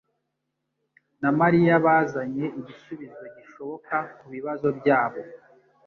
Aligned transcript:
na 1.21 1.29
Mariya 1.39 1.73
bazanye 1.85 2.45
igisubizo 2.59 3.23
gishoboka 3.37 3.95
kubibazo 4.17 4.67
byabo 4.79 5.21